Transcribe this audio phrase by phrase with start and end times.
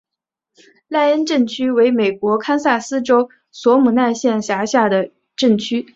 [0.87, 5.85] 赖恩镇区为美国堪萨斯州索姆奈县辖下的镇区。